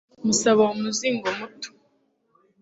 musaba 0.25 0.59
uwo 0.63 0.73
muzingo 0.81 1.27
muto 1.39 1.69